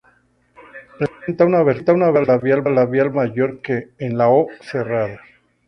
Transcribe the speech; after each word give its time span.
Presenta 0.97 1.45
una 1.45 1.59
abertura 1.59 2.23
labial 2.71 3.13
mayor 3.13 3.61
que 3.61 3.89
en 3.99 4.17
la 4.17 4.29
"o" 4.29 4.47
cerrada. 4.61 5.19